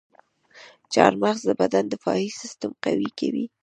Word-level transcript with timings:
چارمغز 0.93 1.39
د 1.45 1.51
بدن 1.61 1.85
دفاعي 1.93 2.29
سیستم 2.41 2.71
قوي 2.83 3.09
کوي. 3.19 3.45